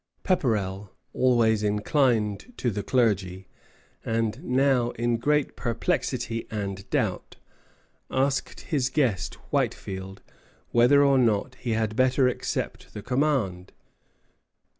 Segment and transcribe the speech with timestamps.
[0.23, 3.47] Pepperrell, always inclined to the clergy,
[4.03, 7.35] and now in great perplexity and doubt,
[8.09, 10.23] asked his guest Whitefield
[10.71, 13.73] whether or not he had better accept the command.